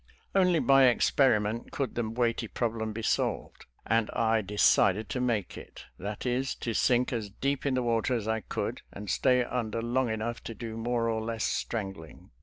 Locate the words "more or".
10.75-11.21